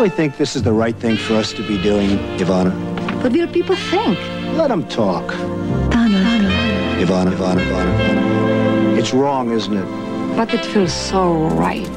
Really 0.00 0.16
think 0.16 0.38
this 0.38 0.56
is 0.56 0.62
the 0.62 0.72
right 0.72 0.96
thing 0.96 1.14
for 1.14 1.34
us 1.34 1.52
to 1.52 1.62
be 1.62 1.76
doing, 1.82 2.08
Ivana? 2.38 2.72
What 3.22 3.32
will 3.32 3.46
people 3.48 3.76
think? 3.76 4.18
Let 4.56 4.68
them 4.68 4.88
talk. 4.88 5.28
Dana, 5.90 6.16
Ivana, 7.04 7.32
Ivana, 7.34 7.60
Ivana, 7.60 7.60
Ivana. 7.60 8.98
It's 8.98 9.12
wrong, 9.12 9.52
isn't 9.52 9.76
it? 9.76 9.86
but 10.36 10.54
it 10.54 10.64
feels 10.64 10.92
so 10.92 11.48
right. 11.58 11.90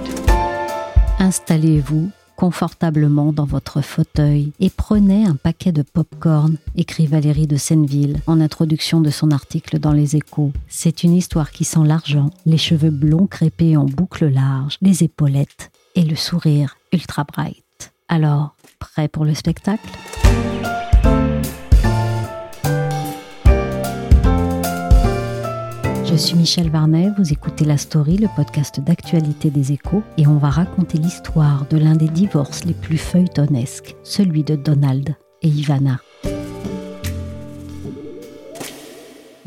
Installez-vous 1.19 2.09
confortablement 2.35 3.31
dans 3.31 3.45
votre 3.45 3.79
fauteuil 3.79 4.51
et 4.59 4.69
prenez 4.69 5.25
un 5.25 5.35
paquet 5.35 5.71
de 5.71 5.83
pop-corn, 5.83 6.57
écrit 6.75 7.07
Valérie 7.07 7.47
de 7.47 7.55
Senneville 7.55 8.19
en 8.27 8.41
introduction 8.41 8.99
de 8.99 9.11
son 9.11 9.31
article 9.31 9.79
dans 9.79 9.93
Les 9.93 10.17
Échos. 10.17 10.51
C'est 10.67 11.03
une 11.03 11.13
histoire 11.13 11.51
qui 11.51 11.63
sent 11.63 11.85
l'argent, 11.85 12.31
les 12.45 12.57
cheveux 12.57 12.89
blonds 12.89 13.27
crépés 13.27 13.77
en 13.77 13.85
boucles 13.85 14.27
larges, 14.27 14.77
les 14.81 15.05
épaulettes 15.05 15.71
et 15.95 16.03
le 16.03 16.17
sourire 16.17 16.75
ultra 16.91 17.23
bright. 17.23 17.62
Alors, 18.15 18.55
prêt 18.77 19.07
pour 19.07 19.25
le 19.25 19.33
spectacle? 19.33 19.89
Je 26.05 26.15
suis 26.15 26.35
Michel 26.35 26.69
Varnet, 26.69 27.09
vous 27.17 27.33
écoutez 27.33 27.65
La 27.65 27.79
Story, 27.79 28.17
le 28.17 28.27
podcast 28.35 28.79
d'actualité 28.79 29.49
des 29.49 29.71
échos, 29.71 30.03
et 30.19 30.27
on 30.27 30.37
va 30.37 30.51
raconter 30.51 30.99
l'histoire 30.99 31.65
de 31.71 31.77
l'un 31.77 31.95
des 31.95 32.07
divorces 32.07 32.65
les 32.65 32.75
plus 32.75 32.99
feuilletonesques, 32.99 33.95
celui 34.03 34.43
de 34.43 34.55
Donald 34.55 35.15
et 35.41 35.49
Ivana. 35.49 35.99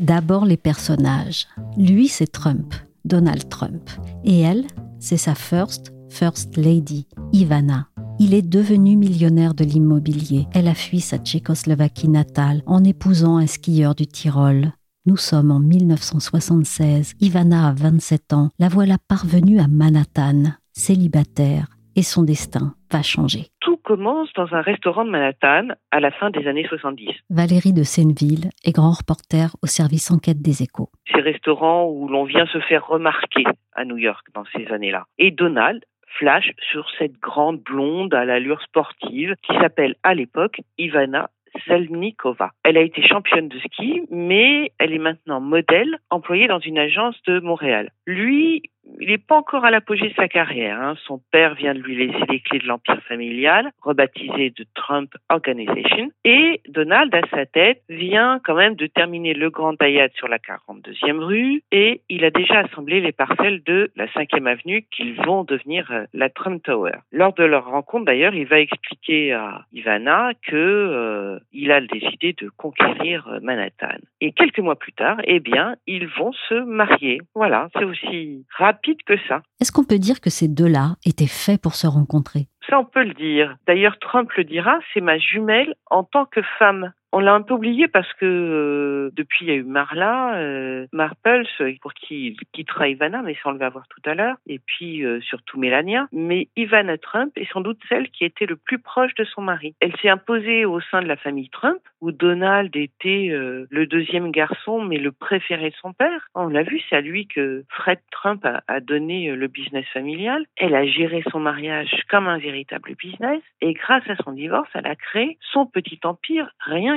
D'abord 0.01 0.43
les 0.43 0.57
personnages. 0.57 1.47
Lui, 1.77 2.09
c'est 2.09 2.33
Trump, 2.33 2.75
Donald 3.05 3.47
Trump. 3.47 3.89
Et 4.25 4.41
elle, 4.41 4.67
c'est 4.99 5.15
sa 5.15 5.35
first, 5.35 5.93
first 6.09 6.57
lady, 6.57 7.07
Ivana. 7.31 7.87
Il 8.19 8.33
est 8.33 8.47
devenu 8.47 8.97
millionnaire 8.97 9.53
de 9.53 9.63
l'immobilier. 9.63 10.47
Elle 10.55 10.67
a 10.67 10.73
fui 10.73 11.01
sa 11.01 11.19
Tchécoslovaquie 11.19 12.09
natale 12.09 12.63
en 12.65 12.83
épousant 12.83 13.37
un 13.37 13.45
skieur 13.45 13.93
du 13.93 14.07
Tyrol. 14.07 14.71
Nous 15.05 15.17
sommes 15.17 15.51
en 15.51 15.59
1976. 15.59 17.13
Ivana 17.21 17.67
a 17.67 17.73
27 17.73 18.33
ans. 18.33 18.49
La 18.57 18.69
voilà 18.69 18.95
parvenue 19.07 19.59
à 19.59 19.67
Manhattan, 19.67 20.53
célibataire, 20.73 21.67
et 21.95 22.01
son 22.01 22.23
destin 22.23 22.73
va 22.91 23.03
changer. 23.03 23.49
Tout 23.61 23.77
commence 23.77 24.29
dans 24.35 24.51
un 24.51 24.61
restaurant 24.61 25.05
de 25.05 25.11
Manhattan 25.11 25.75
à 25.91 25.99
la 25.99 26.09
fin 26.09 26.31
des 26.31 26.47
années 26.47 26.65
70. 26.67 27.09
Valérie 27.29 27.73
de 27.73 27.83
Senneville 27.83 28.49
est 28.65 28.71
grand 28.71 28.97
reporter 28.97 29.55
au 29.61 29.67
service 29.67 30.09
enquête 30.09 30.41
des 30.41 30.63
échos. 30.63 30.89
Ces 31.13 31.21
restaurants 31.21 31.85
où 31.85 32.07
l'on 32.07 32.23
vient 32.23 32.47
se 32.47 32.59
faire 32.61 32.87
remarquer 32.87 33.43
à 33.73 33.85
New 33.85 33.97
York 33.97 34.25
dans 34.33 34.43
ces 34.55 34.65
années-là. 34.73 35.05
Et 35.19 35.29
Donald 35.29 35.83
flash 36.17 36.51
sur 36.71 36.87
cette 36.97 37.19
grande 37.19 37.59
blonde 37.61 38.13
à 38.13 38.25
l'allure 38.25 38.61
sportive 38.61 39.35
qui 39.43 39.53
s'appelle 39.59 39.95
à 40.03 40.13
l'époque 40.13 40.61
Ivana 40.77 41.29
Zelnikova. 41.67 42.51
Elle 42.63 42.77
a 42.77 42.81
été 42.81 43.01
championne 43.01 43.47
de 43.47 43.59
ski, 43.59 44.03
mais 44.11 44.71
elle 44.79 44.93
est 44.93 44.99
maintenant 44.99 45.39
modèle 45.39 45.97
employée 46.09 46.47
dans 46.47 46.59
une 46.59 46.77
agence 46.77 47.15
de 47.25 47.39
Montréal. 47.39 47.91
Lui, 48.05 48.63
il 48.99 49.09
n'est 49.09 49.17
pas 49.17 49.37
encore 49.37 49.65
à 49.65 49.71
l'apogée 49.71 50.09
de 50.09 50.13
sa 50.15 50.27
carrière. 50.27 50.79
Hein. 50.81 50.95
Son 51.05 51.21
père 51.31 51.55
vient 51.55 51.73
de 51.73 51.79
lui 51.79 51.95
laisser 51.95 52.25
les 52.29 52.39
clés 52.39 52.59
de 52.59 52.67
l'empire 52.67 53.01
familial, 53.07 53.71
rebaptisé 53.81 54.51
de 54.51 54.65
Trump 54.73 55.11
Organization. 55.29 56.09
Et 56.23 56.61
Donald, 56.67 57.13
à 57.13 57.21
sa 57.29 57.45
tête, 57.45 57.81
vient 57.89 58.39
quand 58.43 58.55
même 58.55 58.75
de 58.75 58.87
terminer 58.87 59.33
le 59.33 59.49
Grand 59.49 59.79
Ayad 59.81 60.11
sur 60.15 60.27
la 60.27 60.37
42e 60.37 61.19
rue 61.19 61.63
et 61.71 62.01
il 62.09 62.23
a 62.25 62.31
déjà 62.31 62.59
assemblé 62.59 63.01
les 63.01 63.11
parcelles 63.11 63.61
de 63.63 63.91
la 63.95 64.07
5e 64.07 64.45
avenue 64.47 64.85
qu'ils 64.91 65.15
vont 65.15 65.43
devenir 65.43 65.91
euh, 65.91 66.05
la 66.13 66.29
Trump 66.29 66.63
Tower. 66.63 66.97
Lors 67.11 67.33
de 67.33 67.43
leur 67.43 67.65
rencontre, 67.65 68.05
d'ailleurs, 68.05 68.33
il 68.33 68.45
va 68.45 68.59
expliquer 68.59 69.33
à 69.33 69.65
Ivana 69.73 70.31
que 70.47 70.55
euh, 70.55 71.39
a 71.69 71.81
décidé 71.81 72.33
de 72.33 72.49
conquérir 72.49 73.27
euh, 73.27 73.39
Manhattan. 73.41 73.97
Et 74.21 74.31
quelques 74.31 74.59
mois 74.59 74.77
plus 74.77 74.93
tard, 74.93 75.17
eh 75.25 75.39
bien, 75.39 75.75
ils 75.85 76.07
vont 76.07 76.31
se 76.49 76.55
marier. 76.55 77.21
Voilà, 77.35 77.69
c'est 77.73 77.83
aussi 77.83 78.45
rapide 78.57 78.76
que 79.05 79.17
ça. 79.27 79.41
Est-ce 79.59 79.71
qu'on 79.71 79.83
peut 79.83 79.99
dire 79.99 80.21
que 80.21 80.29
ces 80.29 80.47
deux-là 80.47 80.95
étaient 81.05 81.27
faits 81.27 81.61
pour 81.61 81.75
se 81.75 81.87
rencontrer? 81.87 82.47
Ça, 82.69 82.79
on 82.79 82.85
peut 82.85 83.03
le 83.03 83.13
dire. 83.13 83.55
D'ailleurs, 83.65 83.97
Trump 83.99 84.31
le 84.33 84.43
dira, 84.43 84.79
c'est 84.93 85.01
ma 85.01 85.17
jumelle 85.17 85.75
en 85.89 86.03
tant 86.03 86.25
que 86.25 86.41
femme. 86.59 86.91
On 87.13 87.19
l'a 87.19 87.33
un 87.33 87.41
peu 87.41 87.53
oublié 87.53 87.87
parce 87.87 88.11
que 88.13 88.25
euh, 88.25 89.11
depuis 89.15 89.45
il 89.45 89.47
y 89.47 89.51
a 89.51 89.55
eu 89.55 89.63
Marla, 89.63 90.35
euh, 90.35 90.87
Marples, 90.91 91.47
pour 91.81 91.93
qui 91.93 92.27
il 92.27 92.37
quittera 92.51 92.89
Ivana, 92.89 93.21
mais 93.21 93.33
ça 93.35 93.41
on 93.45 93.51
le 93.51 93.59
va 93.59 93.69
voir 93.69 93.87
tout 93.87 94.01
à 94.09 94.13
l'heure, 94.13 94.35
et 94.47 94.59
puis 94.59 95.05
euh, 95.05 95.21
surtout 95.21 95.59
Melania. 95.59 96.07
Mais 96.11 96.49
Ivana 96.55 96.97
Trump 96.97 97.31
est 97.37 97.51
sans 97.51 97.61
doute 97.61 97.79
celle 97.87 98.09
qui 98.09 98.25
était 98.25 98.45
le 98.45 98.55
plus 98.55 98.79
proche 98.79 99.15
de 99.15 99.23
son 99.23 99.41
mari. 99.41 99.75
Elle 99.79 99.95
s'est 99.97 100.09
imposée 100.09 100.65
au 100.65 100.81
sein 100.81 101.01
de 101.01 101.07
la 101.07 101.15
famille 101.15 101.49
Trump, 101.49 101.79
où 102.01 102.11
Donald 102.11 102.75
était 102.75 103.29
euh, 103.31 103.67
le 103.69 103.87
deuxième 103.87 104.31
garçon, 104.31 104.81
mais 104.81 104.97
le 104.97 105.11
préféré 105.11 105.69
de 105.69 105.75
son 105.75 105.93
père. 105.93 106.27
On 106.35 106.47
l'a 106.47 106.63
vu, 106.63 106.81
c'est 106.89 106.95
à 106.95 107.01
lui 107.01 107.27
que 107.27 107.63
Fred 107.69 107.99
Trump 108.11 108.45
a, 108.45 108.63
a 108.67 108.79
donné 108.79 109.29
euh, 109.29 109.35
le 109.35 109.47
business 109.47 109.85
familial. 109.93 110.45
Elle 110.57 110.75
a 110.75 110.85
géré 110.85 111.23
son 111.31 111.39
mariage 111.39 112.03
comme 112.09 112.27
un 112.27 112.37
véritable 112.37 112.95
business, 112.95 113.41
et 113.61 113.73
grâce 113.73 114.07
à 114.09 114.15
son 114.23 114.31
divorce, 114.33 114.69
elle 114.73 114.87
a 114.87 114.95
créé 114.95 115.37
son 115.53 115.65
petit 115.65 115.99
empire 116.03 116.49
rien 116.59 116.96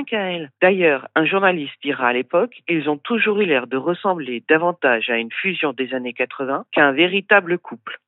D'ailleurs, 0.61 1.07
un 1.15 1.25
journaliste 1.25 1.73
dira 1.83 2.07
à 2.07 2.13
l'époque, 2.13 2.61
ils 2.67 2.89
ont 2.89 2.97
toujours 2.97 3.39
eu 3.41 3.45
l'air 3.45 3.67
de 3.67 3.77
ressembler 3.77 4.43
davantage 4.47 5.09
à 5.09 5.17
une 5.17 5.31
fusion 5.31 5.73
des 5.73 5.93
années 5.93 6.13
80 6.13 6.65
qu'à 6.71 6.85
un 6.85 6.91
véritable 6.91 7.57
couple. 7.57 7.99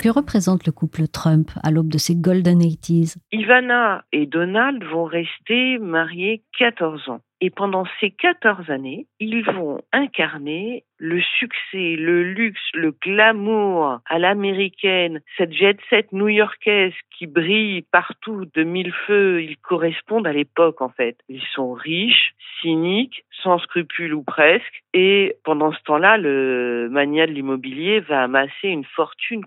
Que 0.00 0.08
représente 0.08 0.64
le 0.64 0.72
couple 0.72 1.08
Trump 1.12 1.50
à 1.62 1.70
l'aube 1.70 1.90
de 1.90 1.98
ces 1.98 2.14
Golden 2.16 2.60
80s 2.60 3.16
Ivana 3.32 4.02
et 4.12 4.24
Donald 4.24 4.82
vont 4.82 5.04
rester 5.04 5.76
mariés 5.76 6.42
14 6.58 7.10
ans. 7.10 7.20
Et 7.42 7.50
pendant 7.50 7.84
ces 8.00 8.10
14 8.10 8.70
années, 8.70 9.06
ils 9.18 9.44
vont 9.44 9.82
incarner 9.92 10.84
le 10.96 11.20
succès, 11.38 11.96
le 11.96 12.22
luxe, 12.22 12.60
le 12.72 12.92
glamour 12.92 14.00
à 14.06 14.18
l'américaine, 14.18 15.20
cette 15.36 15.52
jet 15.52 15.76
set 15.90 16.12
new-yorkaise 16.12 16.94
qui 17.18 17.26
brille 17.26 17.82
partout 17.92 18.46
de 18.54 18.62
mille 18.62 18.94
feux. 19.06 19.42
Ils 19.42 19.58
correspondent 19.58 20.26
à 20.26 20.32
l'époque, 20.32 20.80
en 20.80 20.88
fait. 20.88 21.18
Ils 21.28 21.44
sont 21.54 21.74
riches, 21.74 22.34
cyniques, 22.62 23.24
sans 23.42 23.58
scrupules 23.58 24.14
ou 24.14 24.22
presque. 24.22 24.82
Et 24.94 25.36
pendant 25.44 25.72
ce 25.72 25.82
temps-là, 25.84 26.16
le 26.16 26.88
mania 26.90 27.26
de 27.26 27.32
l'immobilier 27.32 28.00
va 28.00 28.22
amasser 28.22 28.68
une 28.68 28.84
fortune 28.84 29.44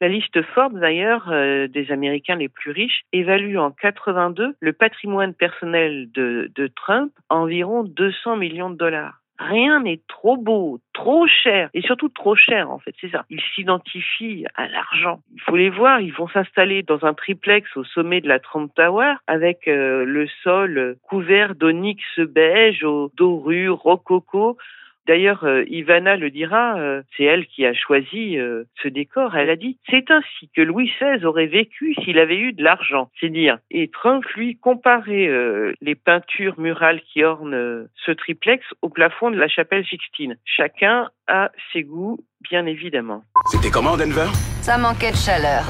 La 0.00 0.08
liste 0.08 0.42
Forbes, 0.54 0.78
d'ailleurs, 0.78 1.28
euh, 1.30 1.66
des 1.66 1.90
Américains 1.90 2.36
les 2.36 2.48
plus 2.48 2.70
riches, 2.70 3.02
évalue 3.12 3.56
en 3.56 3.70
82 3.70 4.54
le 4.60 4.72
patrimoine 4.72 5.34
personnel 5.34 6.08
de, 6.12 6.70
Trump 6.76 7.12
à 7.28 7.36
environ 7.36 7.82
200 7.84 8.36
millions 8.36 8.70
de 8.70 8.76
dollars. 8.76 9.20
Rien 9.38 9.80
n'est 9.80 10.00
trop 10.08 10.36
beau, 10.36 10.80
trop 10.92 11.26
cher, 11.28 11.70
et 11.72 11.80
surtout 11.80 12.08
trop 12.08 12.34
cher 12.34 12.70
en 12.70 12.80
fait, 12.80 12.94
c'est 13.00 13.10
ça. 13.10 13.24
Ils 13.30 13.40
s'identifient 13.54 14.46
à 14.56 14.66
l'argent. 14.66 15.20
Il 15.34 15.40
faut 15.42 15.56
les 15.56 15.70
voir, 15.70 16.00
ils 16.00 16.12
vont 16.12 16.28
s'installer 16.28 16.82
dans 16.82 17.04
un 17.04 17.14
triplex 17.14 17.76
au 17.76 17.84
sommet 17.84 18.20
de 18.20 18.28
la 18.28 18.40
Trump 18.40 18.72
Tower 18.74 19.14
avec 19.28 19.68
euh, 19.68 20.04
le 20.04 20.26
sol 20.42 20.96
couvert 21.08 21.54
d'onyx 21.54 22.02
beige 22.18 22.82
aux 22.82 23.10
rococo. 23.20 24.58
D'ailleurs, 25.08 25.44
euh, 25.44 25.64
Ivana 25.68 26.16
le 26.16 26.30
dira, 26.30 26.78
euh, 26.78 27.00
c'est 27.16 27.24
elle 27.24 27.46
qui 27.46 27.64
a 27.64 27.72
choisi 27.72 28.36
euh, 28.36 28.64
ce 28.82 28.88
décor. 28.88 29.34
Elle 29.36 29.48
a 29.48 29.56
dit 29.56 29.78
c'est 29.88 30.10
ainsi 30.10 30.50
que 30.54 30.60
Louis 30.60 30.92
XVI 31.00 31.24
aurait 31.24 31.46
vécu 31.46 31.94
s'il 32.04 32.18
avait 32.18 32.36
eu 32.36 32.52
de 32.52 32.62
l'argent. 32.62 33.08
C'est 33.18 33.30
dire. 33.30 33.56
Et 33.70 33.88
Trump 33.88 34.22
lui 34.36 34.58
comparait 34.58 35.26
euh, 35.26 35.72
les 35.80 35.94
peintures 35.94 36.60
murales 36.60 37.00
qui 37.10 37.24
ornent 37.24 37.54
euh, 37.54 37.88
ce 38.04 38.12
triplex 38.12 38.62
au 38.82 38.90
plafond 38.90 39.30
de 39.30 39.36
la 39.38 39.48
chapelle 39.48 39.86
Sixtine. 39.86 40.36
Chacun 40.44 41.08
a 41.26 41.50
ses 41.72 41.84
goûts, 41.84 42.18
bien 42.50 42.66
évidemment. 42.66 43.24
C'était 43.50 43.70
comment 43.70 43.96
Denver? 43.96 44.28
Ça 44.60 44.76
manquait 44.76 45.12
de 45.12 45.16
chaleur. 45.16 45.64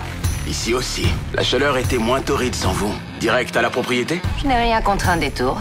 Ici 0.48 0.74
aussi, 0.74 1.06
la 1.36 1.44
chaleur 1.44 1.76
était 1.76 1.98
moins 1.98 2.22
torride 2.22 2.54
sans 2.54 2.72
vous. 2.72 2.92
Direct 3.20 3.56
à 3.56 3.62
la 3.62 3.70
propriété? 3.70 4.16
Je 4.42 4.48
n'ai 4.48 4.56
rien 4.56 4.80
contre 4.80 5.08
un 5.10 5.18
détour. 5.18 5.58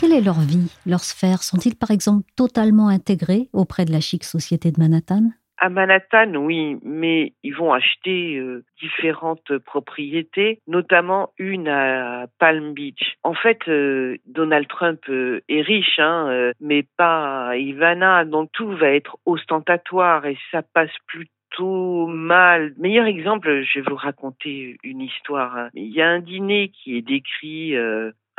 Quelle 0.00 0.12
est 0.12 0.24
leur 0.24 0.40
vie, 0.40 0.72
leur 0.86 1.00
sphère? 1.00 1.42
Sont-ils 1.42 1.76
par 1.76 1.90
exemple 1.90 2.24
totalement 2.34 2.88
intégrés 2.88 3.48
auprès 3.52 3.84
de 3.84 3.92
la 3.92 4.00
chic 4.00 4.24
société 4.24 4.72
de 4.72 4.80
Manhattan? 4.80 5.28
À 5.58 5.68
Manhattan, 5.68 6.36
oui, 6.36 6.78
mais 6.82 7.34
ils 7.42 7.54
vont 7.54 7.74
acheter 7.74 8.38
euh, 8.38 8.64
différentes 8.80 9.58
propriétés, 9.58 10.62
notamment 10.66 11.34
une 11.36 11.68
à 11.68 12.28
Palm 12.38 12.72
Beach. 12.72 13.16
En 13.24 13.34
fait, 13.34 13.58
euh, 13.68 14.16
Donald 14.24 14.66
Trump 14.68 15.00
euh, 15.10 15.42
est 15.50 15.60
riche, 15.60 15.98
hein, 15.98 16.52
mais 16.60 16.82
pas 16.96 17.54
Ivana, 17.58 18.24
donc 18.24 18.48
tout 18.54 18.74
va 18.74 18.88
être 18.88 19.18
ostentatoire 19.26 20.24
et 20.24 20.38
ça 20.50 20.62
passe 20.62 20.96
plutôt 21.08 22.06
mal. 22.06 22.72
Meilleur 22.78 23.04
exemple, 23.04 23.64
je 23.64 23.80
vais 23.80 23.84
vous 23.86 23.96
raconter 23.96 24.78
une 24.82 25.02
histoire. 25.02 25.54
hein. 25.58 25.68
Il 25.74 25.92
y 25.92 26.00
a 26.00 26.08
un 26.08 26.20
dîner 26.20 26.70
qui 26.70 26.96
est 26.96 27.02
décrit 27.02 27.74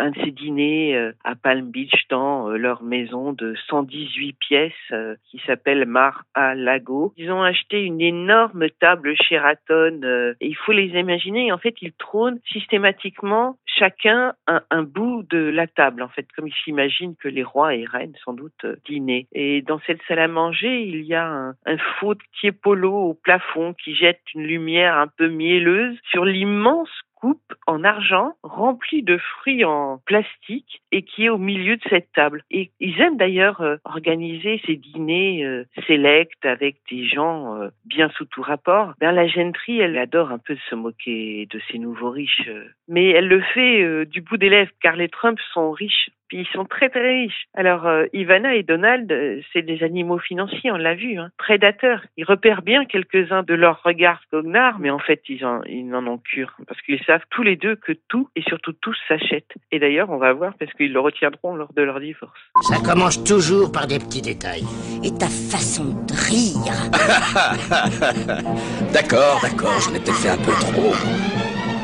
un 0.01 0.09
de 0.09 0.19
ces 0.23 0.31
dîners 0.31 0.95
euh, 0.95 1.11
à 1.23 1.35
Palm 1.35 1.69
Beach 1.69 2.07
dans 2.09 2.49
euh, 2.49 2.57
leur 2.57 2.81
maison 2.81 3.33
de 3.33 3.53
118 3.67 4.33
pièces 4.33 4.73
euh, 4.91 5.15
qui 5.29 5.39
s'appelle 5.45 5.85
Mar 5.85 6.23
a 6.33 6.55
Lago. 6.55 7.13
Ils 7.17 7.31
ont 7.31 7.43
acheté 7.43 7.83
une 7.83 8.01
énorme 8.01 8.69
table 8.79 9.15
Sheraton 9.15 10.01
et 10.39 10.47
il 10.47 10.55
faut 10.55 10.71
les 10.71 10.99
imaginer. 10.99 11.51
En 11.51 11.57
fait, 11.57 11.75
ils 11.81 11.93
trônent 11.93 12.39
systématiquement 12.51 13.57
chacun 13.65 14.33
un, 14.47 14.83
bout 14.83 15.23
de 15.29 15.37
la 15.37 15.67
table. 15.67 16.01
En 16.01 16.09
fait, 16.09 16.25
comme 16.35 16.47
ils 16.47 16.53
s'imaginent 16.63 17.15
que 17.15 17.27
les 17.27 17.43
rois 17.43 17.75
et 17.75 17.85
reines 17.85 18.15
sans 18.25 18.33
doute 18.33 18.65
dînaient. 18.87 19.27
Et 19.33 19.61
dans 19.61 19.79
cette 19.85 20.01
salle 20.07 20.19
à 20.19 20.27
manger, 20.27 20.81
il 20.81 21.03
y 21.03 21.13
a 21.13 21.25
un, 21.25 21.77
faux 21.99 22.15
polo 22.61 22.93
au 22.93 23.13
plafond 23.13 23.73
qui 23.73 23.95
jette 23.95 24.21
une 24.33 24.43
lumière 24.43 24.97
un 24.97 25.07
peu 25.07 25.27
mielleuse 25.27 25.97
sur 26.09 26.25
l'immense 26.25 26.89
coupe 27.21 27.53
en 27.67 27.83
argent 27.83 28.33
remplie 28.43 29.03
de 29.03 29.17
fruits 29.17 29.63
en 29.63 29.99
plastique 30.05 30.81
et 30.91 31.03
qui 31.03 31.25
est 31.25 31.29
au 31.29 31.37
milieu 31.37 31.77
de 31.77 31.83
cette 31.89 32.11
table. 32.13 32.43
Et 32.49 32.71
ils 32.79 32.99
aiment 32.99 33.17
d'ailleurs 33.17 33.61
euh, 33.61 33.77
organiser 33.85 34.61
ces 34.65 34.75
dîners 34.75 35.45
euh, 35.45 35.63
sélects 35.87 36.43
avec 36.43 36.77
des 36.89 37.07
gens 37.07 37.55
euh, 37.55 37.69
bien 37.85 38.09
sous 38.09 38.25
tout 38.25 38.41
rapport. 38.41 38.93
Ben, 38.99 39.11
la 39.11 39.27
gentry, 39.27 39.79
elle 39.79 39.97
adore 39.97 40.31
un 40.31 40.39
peu 40.39 40.57
se 40.69 40.75
moquer 40.75 41.47
de 41.49 41.61
ces 41.71 41.77
nouveaux 41.77 42.09
riches. 42.09 42.49
Mais 42.87 43.09
elle 43.09 43.27
le 43.27 43.41
fait 43.41 44.05
du 44.05 44.21
bout 44.21 44.37
des 44.37 44.49
lèvres 44.49 44.71
car 44.81 44.95
les 44.95 45.09
Trump 45.09 45.39
sont 45.53 45.71
riches. 45.71 46.09
Puis 46.31 46.39
ils 46.39 46.47
sont 46.53 46.63
très 46.63 46.87
très 46.87 47.23
riches. 47.23 47.49
Alors 47.53 47.85
euh, 47.85 48.05
Ivana 48.13 48.55
et 48.55 48.63
Donald, 48.63 49.11
euh, 49.11 49.41
c'est 49.51 49.63
des 49.63 49.83
animaux 49.83 50.17
financiers, 50.17 50.71
on 50.71 50.77
l'a 50.77 50.95
vu, 50.95 51.19
hein, 51.19 51.29
prédateurs. 51.37 52.05
Ils 52.15 52.23
repèrent 52.23 52.61
bien 52.61 52.85
quelques-uns 52.85 53.43
de 53.43 53.53
leurs 53.53 53.83
regards 53.83 54.21
goguenards, 54.31 54.79
mais 54.79 54.91
en 54.91 54.99
fait 54.99 55.21
ils 55.27 55.43
en, 55.43 55.61
ils 55.63 55.85
n'en 55.85 56.07
ont 56.07 56.19
cure 56.19 56.55
parce 56.69 56.81
qu'ils 56.83 57.03
savent 57.03 57.25
tous 57.31 57.43
les 57.43 57.57
deux 57.57 57.75
que 57.75 57.91
tout 58.07 58.29
et 58.37 58.43
surtout 58.43 58.71
tous 58.71 58.97
s'achètent. 59.09 59.55
Et 59.73 59.79
d'ailleurs 59.79 60.09
on 60.09 60.19
va 60.19 60.31
voir 60.31 60.53
parce 60.57 60.71
qu'ils 60.71 60.93
le 60.93 61.01
retiendront 61.01 61.53
lors 61.53 61.73
de 61.73 61.81
leur 61.81 61.99
divorce. 61.99 62.39
Ça 62.61 62.77
commence 62.77 63.21
toujours 63.25 63.69
par 63.69 63.87
des 63.87 63.99
petits 63.99 64.21
détails. 64.21 64.63
Et 65.03 65.11
ta 65.11 65.27
façon 65.27 65.83
de 65.83 66.13
rire. 66.13 66.71
D'accord, 68.93 69.41
d'accord, 69.43 69.81
j'en 69.81 69.93
ai 69.95 69.99
peut-être 69.99 70.21
fait 70.21 70.29
un 70.29 70.37
peu 70.37 70.53
trop. 70.53 70.93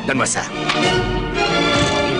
Donne-moi 0.06 0.24
ça. 0.24 0.40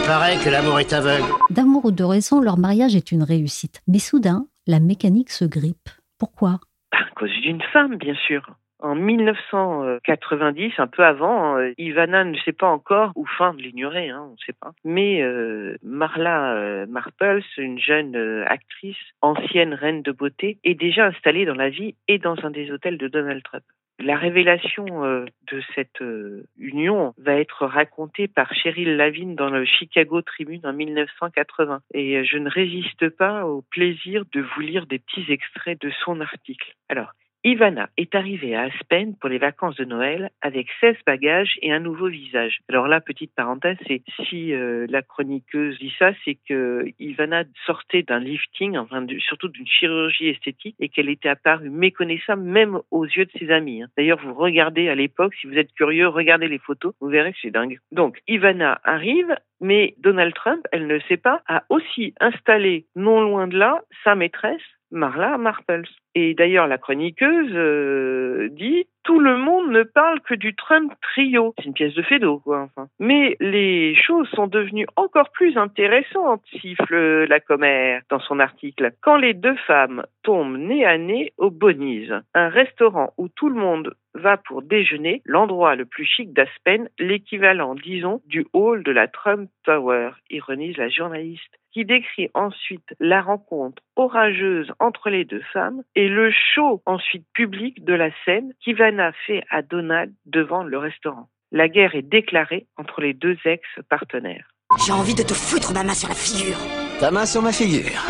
Il 0.08 0.12
paraît 0.12 0.42
que 0.42 0.48
l'amour 0.48 0.80
est 0.80 0.94
aveugle. 0.94 1.30
D'amour 1.50 1.84
ou 1.84 1.90
de 1.90 2.02
raison, 2.02 2.40
leur 2.40 2.56
mariage 2.56 2.96
est 2.96 3.12
une 3.12 3.22
réussite. 3.22 3.82
Mais 3.86 3.98
soudain, 3.98 4.46
la 4.66 4.80
mécanique 4.80 5.28
se 5.28 5.44
grippe. 5.44 5.90
Pourquoi? 6.18 6.60
À 6.92 7.04
cause 7.14 7.30
d'une 7.42 7.60
femme, 7.60 7.96
bien 7.96 8.14
sûr. 8.14 8.40
En 8.80 8.94
1990, 8.94 10.72
un 10.78 10.86
peu 10.86 11.04
avant, 11.04 11.58
euh, 11.58 11.72
Ivana 11.76 12.24
ne 12.24 12.38
sait 12.38 12.54
pas 12.54 12.68
encore, 12.68 13.12
ou 13.16 13.26
fin 13.26 13.52
de 13.52 13.60
l'ignorer, 13.60 14.08
hein, 14.08 14.28
on 14.28 14.32
ne 14.32 14.38
sait 14.46 14.56
pas. 14.58 14.72
Mais 14.82 15.20
euh, 15.20 15.76
Marla 15.82 16.54
euh, 16.54 16.86
Marples, 16.86 17.42
une 17.58 17.78
jeune 17.78 18.16
euh, 18.16 18.46
actrice, 18.46 18.96
ancienne 19.20 19.74
reine 19.74 20.00
de 20.00 20.12
beauté, 20.12 20.56
est 20.64 20.74
déjà 20.74 21.04
installée 21.04 21.44
dans 21.44 21.54
la 21.54 21.68
vie 21.68 21.96
et 22.08 22.16
dans 22.16 22.36
un 22.44 22.50
des 22.50 22.70
hôtels 22.70 22.96
de 22.96 23.08
Donald 23.08 23.42
Trump. 23.42 23.64
La 24.00 24.16
révélation 24.16 25.04
euh, 25.04 25.24
de 25.50 25.60
cette 25.74 26.02
euh, 26.02 26.46
union 26.56 27.14
va 27.18 27.34
être 27.34 27.66
racontée 27.66 28.28
par 28.28 28.54
Cheryl 28.54 28.96
Lavin 28.96 29.34
dans 29.34 29.50
le 29.50 29.64
Chicago 29.64 30.22
Tribune 30.22 30.64
en 30.64 30.72
1980. 30.72 31.80
Et 31.94 32.16
euh, 32.16 32.24
je 32.24 32.38
ne 32.38 32.48
résiste 32.48 33.08
pas 33.08 33.44
au 33.44 33.62
plaisir 33.62 34.24
de 34.32 34.40
vous 34.40 34.60
lire 34.60 34.86
des 34.86 35.00
petits 35.00 35.32
extraits 35.32 35.80
de 35.80 35.90
son 36.04 36.20
article. 36.20 36.76
Alors, 36.88 37.12
Ivana 37.48 37.88
est 37.96 38.14
arrivée 38.14 38.54
à 38.54 38.64
Aspen 38.64 39.16
pour 39.18 39.30
les 39.30 39.38
vacances 39.38 39.76
de 39.76 39.86
Noël 39.86 40.28
avec 40.42 40.66
16 40.82 40.96
bagages 41.06 41.58
et 41.62 41.72
un 41.72 41.78
nouveau 41.78 42.08
visage. 42.08 42.58
Alors 42.68 42.88
là, 42.88 43.00
petite 43.00 43.34
parenthèse, 43.34 43.78
c'est 43.86 44.02
si 44.28 44.52
euh, 44.52 44.84
la 44.90 45.00
chroniqueuse 45.00 45.78
dit 45.78 45.94
ça, 45.98 46.10
c'est 46.26 46.36
que 46.46 46.84
Ivana 46.98 47.44
sortait 47.64 48.02
d'un 48.02 48.18
lifting, 48.18 48.76
enfin 48.76 49.06
surtout 49.20 49.48
d'une 49.48 49.66
chirurgie 49.66 50.28
esthétique, 50.28 50.76
et 50.78 50.90
qu'elle 50.90 51.08
était 51.08 51.30
apparue 51.30 51.70
méconnaissable 51.70 52.42
même 52.42 52.80
aux 52.90 53.06
yeux 53.06 53.24
de 53.24 53.32
ses 53.38 53.50
amis. 53.50 53.82
hein. 53.82 53.88
D'ailleurs, 53.96 54.20
vous 54.22 54.34
regardez 54.34 54.90
à 54.90 54.94
l'époque, 54.94 55.34
si 55.40 55.46
vous 55.46 55.56
êtes 55.56 55.72
curieux, 55.72 56.08
regardez 56.08 56.48
les 56.48 56.58
photos, 56.58 56.92
vous 57.00 57.08
verrez 57.08 57.32
que 57.32 57.38
c'est 57.40 57.50
dingue. 57.50 57.78
Donc, 57.92 58.18
Ivana 58.28 58.78
arrive, 58.84 59.34
mais 59.62 59.94
Donald 59.96 60.34
Trump, 60.34 60.66
elle 60.70 60.86
ne 60.86 60.98
sait 61.08 61.16
pas, 61.16 61.40
a 61.48 61.62
aussi 61.70 62.12
installé 62.20 62.84
non 62.94 63.22
loin 63.22 63.48
de 63.48 63.56
là 63.56 63.80
sa 64.04 64.14
maîtresse, 64.14 64.60
Marla 64.90 65.38
Marples. 65.38 65.88
Et 66.14 66.34
d'ailleurs, 66.34 66.66
la 66.66 66.78
chroniqueuse 66.78 67.52
euh, 67.54 68.48
dit 68.50 68.86
tout 69.04 69.20
le 69.20 69.38
monde 69.38 69.70
ne 69.70 69.84
parle 69.84 70.20
que 70.20 70.34
du 70.34 70.54
Trump 70.54 70.92
trio. 71.00 71.54
C'est 71.56 71.64
une 71.64 71.72
pièce 71.72 71.94
de 71.94 72.02
Fédo, 72.02 72.40
quoi. 72.40 72.64
Enfin. 72.64 72.88
Mais 72.98 73.36
les 73.40 73.94
choses 73.94 74.28
sont 74.30 74.48
devenues 74.48 74.86
encore 74.96 75.30
plus 75.30 75.56
intéressantes, 75.56 76.42
siffle 76.60 77.24
la 77.24 77.40
commère 77.40 78.02
dans 78.10 78.20
son 78.20 78.38
article. 78.38 78.92
Quand 79.00 79.16
les 79.16 79.32
deux 79.32 79.56
femmes 79.66 80.04
tombent 80.24 80.58
nez 80.58 80.84
à 80.84 80.98
nez 80.98 81.32
au 81.38 81.50
Bonnie's, 81.50 82.12
un 82.34 82.48
restaurant 82.48 83.14
où 83.16 83.28
tout 83.28 83.48
le 83.48 83.58
monde 83.58 83.94
va 84.14 84.36
pour 84.36 84.62
déjeuner, 84.62 85.22
l'endroit 85.24 85.74
le 85.74 85.86
plus 85.86 86.04
chic 86.04 86.34
d'Aspen, 86.34 86.88
l'équivalent, 86.98 87.74
disons, 87.76 88.20
du 88.26 88.46
hall 88.52 88.82
de 88.82 88.92
la 88.92 89.08
Trump 89.08 89.48
Tower, 89.64 90.10
ironise 90.28 90.76
la 90.76 90.88
journaliste 90.88 91.58
qui 91.78 91.84
décrit 91.84 92.28
ensuite 92.34 92.96
la 92.98 93.22
rencontre 93.22 93.80
orageuse 93.94 94.72
entre 94.80 95.10
les 95.10 95.24
deux 95.24 95.44
femmes 95.52 95.84
et 95.94 96.08
le 96.08 96.32
show 96.32 96.82
ensuite 96.86 97.24
public 97.34 97.84
de 97.84 97.94
la 97.94 98.10
scène 98.24 98.52
qu'Ivana 98.60 99.12
fait 99.28 99.44
à 99.48 99.62
Donald 99.62 100.12
devant 100.26 100.64
le 100.64 100.76
restaurant. 100.76 101.28
La 101.52 101.68
guerre 101.68 101.94
est 101.94 102.02
déclarée 102.02 102.66
entre 102.78 103.00
les 103.00 103.14
deux 103.14 103.36
ex-partenaires. 103.44 104.48
J'ai 104.84 104.92
envie 104.92 105.14
de 105.14 105.22
te 105.22 105.34
foutre 105.34 105.72
ma 105.72 105.84
main 105.84 105.94
sur 105.94 106.08
la 106.08 106.16
figure. 106.16 106.56
Ta 106.98 107.12
main 107.12 107.26
sur 107.26 107.42
ma 107.42 107.52
figure. 107.52 108.02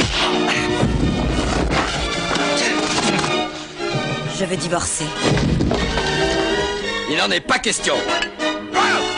Je 4.38 4.44
veux 4.46 4.56
divorcer. 4.56 5.04
Il 7.10 7.18
n'en 7.18 7.30
est 7.30 7.46
pas 7.46 7.58
question. 7.58 7.96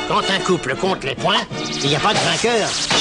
Quand 0.09 0.28
un 0.28 0.40
couple 0.40 0.75
compte 0.75 1.04
les 1.04 1.14
points, 1.14 1.38
il 1.85 1.88
n'y 1.88 1.95
a 1.95 2.00
pas 2.00 2.14
de 2.14 2.19
vainqueur. 2.19 3.00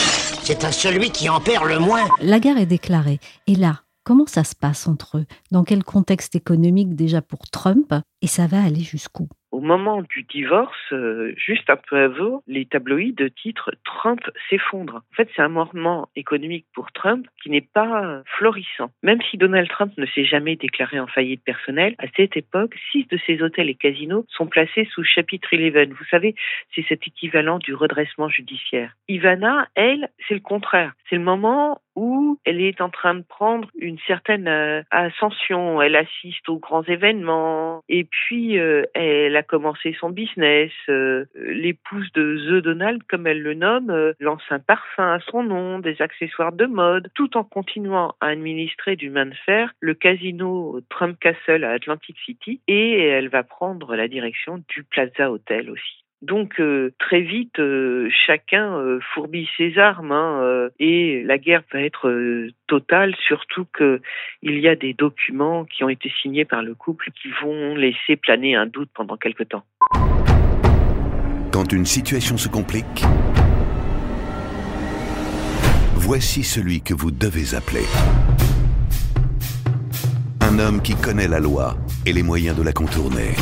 C'est 0.49 0.63
à 0.63 0.71
celui 0.71 1.11
qui 1.11 1.29
en 1.29 1.39
perd 1.39 1.67
le 1.67 1.77
moins. 1.77 2.07
La 2.23 2.39
guerre 2.39 2.57
est 2.57 2.65
déclarée. 2.65 3.19
Et 3.45 3.53
là, 3.53 3.83
comment 4.03 4.25
ça 4.25 4.43
se 4.43 4.55
passe 4.55 4.87
entre 4.87 5.19
eux? 5.19 5.27
Dans 5.51 5.63
quel 5.63 5.83
contexte 5.83 6.35
économique 6.35 6.95
déjà 6.95 7.21
pour 7.21 7.47
Trump? 7.51 7.93
Et 8.23 8.27
ça 8.27 8.47
va 8.47 8.63
aller 8.63 8.81
jusqu'où? 8.81 9.29
Au 9.51 9.61
moment 9.61 10.03
du 10.03 10.23
divorce, 10.23 10.77
euh, 10.91 11.33
juste 11.35 11.69
un 11.69 11.75
peu 11.75 11.97
avant, 11.97 12.43
les 12.47 12.65
tabloïds 12.65 13.15
titrent 13.41 13.71
Trump 13.83 14.21
s'effondre. 14.49 15.03
En 15.11 15.15
fait, 15.15 15.29
c'est 15.35 15.41
un 15.41 15.49
moment 15.49 16.09
économique 16.15 16.65
pour 16.73 16.91
Trump 16.91 17.25
qui 17.41 17.49
n'est 17.49 17.61
pas 17.61 18.21
florissant. 18.37 18.91
Même 19.03 19.21
si 19.29 19.37
Donald 19.37 19.67
Trump 19.69 19.93
ne 19.97 20.05
s'est 20.05 20.25
jamais 20.25 20.55
déclaré 20.55 20.99
en 20.99 21.07
faillite 21.07 21.43
personnelle, 21.43 21.95
à 21.97 22.05
cette 22.15 22.37
époque, 22.37 22.75
six 22.91 23.07
de 23.07 23.19
ses 23.25 23.41
hôtels 23.41 23.69
et 23.69 23.75
casinos 23.75 24.25
sont 24.29 24.47
placés 24.47 24.87
sous 24.93 25.03
chapitre 25.03 25.49
11. 25.53 25.89
Vous 25.89 26.05
savez, 26.11 26.35
c'est 26.75 26.85
cet 26.87 27.07
équivalent 27.07 27.59
du 27.59 27.73
redressement 27.73 28.29
judiciaire. 28.29 28.93
Ivana, 29.07 29.67
elle, 29.75 30.09
c'est 30.27 30.35
le 30.35 30.39
contraire. 30.39 30.93
C'est 31.09 31.15
le 31.15 31.23
moment 31.23 31.81
où 31.99 32.39
elle 32.45 32.61
est 32.61 32.79
en 32.79 32.89
train 32.89 33.13
de 33.13 33.23
prendre 33.23 33.69
une 33.77 33.99
certaine 34.07 34.47
euh, 34.47 34.81
ascension. 34.89 35.81
Elle 35.81 35.97
assiste 35.97 36.47
aux 36.47 36.57
grands 36.57 36.83
événements 36.83 37.83
et 37.89 38.05
puis 38.05 38.57
euh, 38.57 38.83
elle 38.93 39.35
a 39.35 39.43
commencé 39.43 39.95
son 39.99 40.09
business. 40.09 40.71
Euh, 40.87 41.25
L'épouse 41.35 42.09
de 42.13 42.37
The 42.37 42.63
Donald, 42.63 43.03
comme 43.09 43.27
elle 43.27 43.41
le 43.41 43.53
nomme, 43.53 44.13
lance 44.19 44.43
un 44.49 44.59
parfum 44.59 45.11
à 45.11 45.19
son 45.19 45.43
nom, 45.43 45.79
des 45.79 46.01
accessoires 46.01 46.53
de 46.53 46.65
mode, 46.65 47.09
tout 47.15 47.35
en 47.35 47.43
continuant 47.43 48.15
à 48.21 48.27
administrer 48.27 48.95
du 48.95 49.09
main 49.09 49.25
de 49.25 49.35
fer 49.45 49.73
le 49.81 49.93
casino 49.93 50.79
Trump 50.89 51.19
Castle 51.19 51.65
à 51.65 51.71
Atlantic 51.71 52.15
City 52.25 52.61
et 52.67 53.03
elle 53.07 53.27
va 53.27 53.43
prendre 53.43 53.95
la 53.95 54.07
direction 54.07 54.63
du 54.69 54.83
Plaza 54.83 55.31
Hotel 55.31 55.69
aussi. 55.69 56.05
Donc 56.21 56.59
euh, 56.59 56.93
très 56.99 57.21
vite, 57.21 57.59
euh, 57.59 58.09
chacun 58.27 58.77
euh, 58.77 58.99
fourbit 59.13 59.47
ses 59.57 59.77
armes 59.77 60.11
hein, 60.11 60.41
euh, 60.41 60.69
et 60.77 61.23
la 61.23 61.37
guerre 61.37 61.63
va 61.71 61.79
être 61.79 62.11
totale, 62.67 63.15
surtout 63.25 63.65
que 63.71 64.01
il 64.41 64.59
y 64.59 64.67
a 64.67 64.75
des 64.75 64.93
documents 64.93 65.63
qui 65.63 65.85
ont 65.85 65.89
été 65.89 66.11
signés 66.21 66.43
par 66.43 66.61
le 66.61 66.75
couple 66.75 67.09
qui 67.21 67.29
vont 67.41 67.73
laisser 67.73 68.17
planer 68.17 68.55
un 68.55 68.65
doute 68.65 68.89
pendant 68.93 69.15
quelque 69.15 69.43
temps. 69.43 69.63
Quand 71.53 71.71
une 71.71 71.85
situation 71.85 72.35
se 72.35 72.49
complique, 72.49 73.03
voici 75.95 76.43
celui 76.43 76.81
que 76.81 76.93
vous 76.93 77.11
devez 77.11 77.55
appeler. 77.55 77.85
Un 80.41 80.59
homme 80.59 80.81
qui 80.81 80.95
connaît 80.95 81.29
la 81.29 81.39
loi 81.39 81.75
et 82.05 82.11
les 82.11 82.23
moyens 82.23 82.57
de 82.57 82.63
la 82.63 82.73
contourner. 82.73 83.35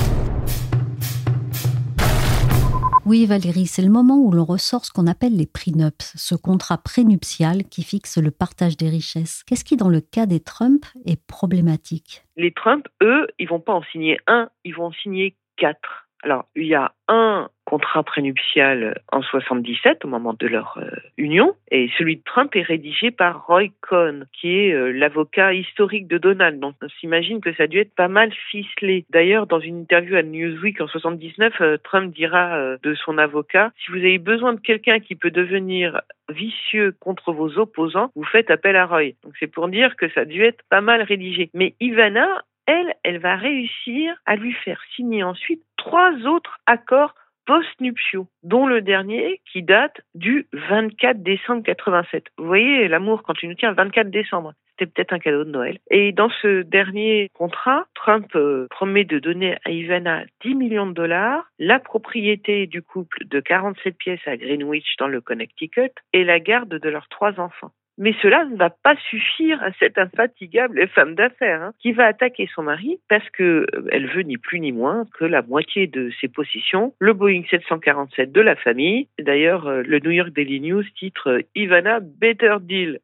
Oui, 3.09 3.25
Valérie, 3.25 3.67
c'est 3.67 3.83
le 3.83 3.89
moment 3.89 4.17
où 4.17 4.33
l'on 4.33 4.43
ressort 4.43 4.83
ce 4.83 4.91
qu'on 4.91 5.07
appelle 5.07 5.37
les 5.37 5.47
prenups, 5.47 6.11
ce 6.17 6.35
contrat 6.35 6.77
prénuptial 6.77 7.63
qui 7.63 7.81
fixe 7.81 8.17
le 8.17 8.31
partage 8.31 8.75
des 8.75 8.89
richesses. 8.89 9.45
Qu'est-ce 9.45 9.63
qui, 9.63 9.77
dans 9.77 9.87
le 9.87 10.01
cas 10.01 10.25
des 10.25 10.41
Trump, 10.41 10.85
est 11.05 11.25
problématique? 11.25 12.25
Les 12.35 12.51
Trump, 12.51 12.85
eux, 13.01 13.27
ils 13.39 13.47
vont 13.47 13.61
pas 13.61 13.71
en 13.71 13.83
signer 13.93 14.19
un, 14.27 14.49
ils 14.65 14.75
vont 14.75 14.87
en 14.87 14.91
signer 14.91 15.37
quatre. 15.55 16.06
Alors, 16.23 16.45
il 16.55 16.65
y 16.65 16.75
a 16.75 16.93
un 17.07 17.49
contrat 17.65 18.01
prénuptial 18.03 19.01
en 19.11 19.21
77 19.21 20.05
au 20.05 20.07
moment 20.07 20.33
de 20.33 20.47
leur 20.47 20.77
euh, 20.77 20.89
union 21.17 21.53
et 21.69 21.89
celui 21.97 22.15
de 22.15 22.21
Trump 22.23 22.55
est 22.55 22.61
rédigé 22.61 23.11
par 23.11 23.45
Roy 23.45 23.67
Cohn 23.81 24.25
qui 24.31 24.57
est 24.57 24.73
euh, 24.73 24.91
l'avocat 24.91 25.53
historique 25.53 26.07
de 26.07 26.17
Donald. 26.17 26.59
Donc 26.59 26.75
on 26.81 26.87
s'imagine 26.99 27.41
que 27.41 27.53
ça 27.55 27.63
a 27.63 27.67
dû 27.67 27.79
être 27.79 27.93
pas 27.93 28.07
mal 28.07 28.31
ficelé. 28.49 29.05
D'ailleurs 29.09 29.47
dans 29.47 29.59
une 29.59 29.81
interview 29.81 30.15
à 30.15 30.23
Newsweek 30.23 30.79
en 30.79 30.87
79, 30.87 31.53
euh, 31.59 31.77
Trump 31.83 32.13
dira 32.13 32.77
de 32.81 32.95
son 32.95 33.17
avocat 33.17 33.71
si 33.77 33.91
vous 33.91 33.97
avez 33.97 34.17
besoin 34.17 34.53
de 34.53 34.61
quelqu'un 34.61 34.99
qui 34.99 35.15
peut 35.15 35.31
devenir 35.31 36.01
vicieux 36.29 36.95
contre 36.99 37.33
vos 37.33 37.57
opposants, 37.57 38.11
vous 38.15 38.23
faites 38.23 38.49
appel 38.49 38.77
à 38.77 38.85
Roy. 38.85 39.11
Donc 39.23 39.33
c'est 39.39 39.47
pour 39.47 39.67
dire 39.67 39.95
que 39.97 40.09
ça 40.09 40.21
a 40.21 40.25
dû 40.25 40.43
être 40.43 40.63
pas 40.69 40.81
mal 40.81 41.01
rédigé. 41.01 41.49
Mais 41.53 41.75
Ivana 41.81 42.43
elle, 42.67 42.93
elle 43.03 43.19
va 43.19 43.35
réussir 43.35 44.15
à 44.25 44.35
lui 44.35 44.53
faire 44.53 44.79
signer 44.95 45.23
ensuite 45.23 45.63
trois 45.77 46.13
autres 46.25 46.59
accords 46.67 47.15
post-nuptiaux, 47.47 48.27
dont 48.43 48.67
le 48.67 48.81
dernier 48.81 49.41
qui 49.51 49.63
date 49.63 50.01
du 50.13 50.47
24 50.53 51.23
décembre 51.23 51.63
87. 51.63 52.25
Vous 52.37 52.45
voyez 52.45 52.87
l'amour 52.89 53.23
quand 53.23 53.33
tu 53.33 53.47
nous 53.47 53.55
tiens 53.55 53.71
24 53.71 54.11
décembre. 54.11 54.53
C'était 54.71 54.91
peut-être 54.91 55.13
un 55.13 55.19
cadeau 55.19 55.45
de 55.45 55.49
Noël. 55.49 55.79
Et 55.89 56.11
dans 56.11 56.29
ce 56.41 56.61
dernier 56.61 57.31
contrat, 57.33 57.85
Trump 57.95 58.27
euh, 58.35 58.67
promet 58.69 59.05
de 59.05 59.17
donner 59.17 59.57
à 59.65 59.71
Ivana 59.71 60.25
10 60.43 60.55
millions 60.55 60.85
de 60.85 60.93
dollars, 60.93 61.49
la 61.57 61.79
propriété 61.79 62.67
du 62.67 62.83
couple 62.83 63.25
de 63.25 63.39
47 63.39 63.97
pièces 63.97 64.27
à 64.27 64.37
Greenwich 64.37 64.97
dans 64.99 65.07
le 65.07 65.21
Connecticut 65.21 65.91
et 66.13 66.25
la 66.25 66.39
garde 66.39 66.77
de 66.77 66.89
leurs 66.89 67.07
trois 67.07 67.39
enfants. 67.39 67.71
Mais 67.97 68.13
cela 68.21 68.45
ne 68.45 68.55
va 68.55 68.69
pas 68.69 68.95
suffire 69.09 69.61
à 69.63 69.71
cette 69.79 69.97
infatigable 69.97 70.87
femme 70.89 71.15
d'affaires 71.15 71.61
hein, 71.61 71.73
qui 71.79 71.91
va 71.91 72.05
attaquer 72.05 72.47
son 72.53 72.63
mari 72.63 72.99
parce 73.09 73.27
que 73.31 73.65
euh, 73.73 73.87
elle 73.91 74.07
veut 74.07 74.21
ni 74.21 74.37
plus 74.37 74.59
ni 74.59 74.71
moins 74.71 75.05
que 75.17 75.25
la 75.25 75.41
moitié 75.41 75.87
de 75.87 76.11
ses 76.21 76.27
possessions, 76.27 76.93
le 76.99 77.13
Boeing 77.13 77.43
747 77.49 78.31
de 78.31 78.41
la 78.41 78.55
famille. 78.55 79.07
D'ailleurs, 79.19 79.67
euh, 79.67 79.81
le 79.81 79.99
New 79.99 80.11
York 80.11 80.29
Daily 80.29 80.59
News 80.61 80.83
titre 80.97 81.29
euh, 81.29 81.41
Ivana 81.55 81.99
Better 82.01 82.57
Deal. 82.61 82.99